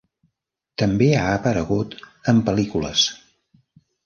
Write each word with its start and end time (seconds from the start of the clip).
També 0.81 1.09
ha 1.17 1.27
aparegut 1.33 1.93
en 2.33 2.41
pel·lícules. 2.49 3.05